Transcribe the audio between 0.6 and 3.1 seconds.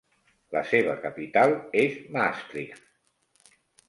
seva capital és Maastricht.